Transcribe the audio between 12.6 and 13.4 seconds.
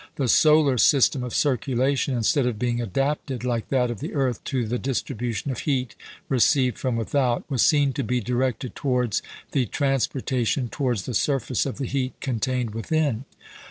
within.